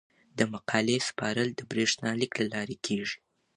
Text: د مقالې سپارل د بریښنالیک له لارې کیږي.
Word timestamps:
د 0.37 0.39
مقالې 0.53 0.97
سپارل 1.07 1.49
د 1.55 1.61
بریښنالیک 1.71 2.31
له 2.39 2.45
لارې 2.53 2.75
کیږي. 2.85 3.17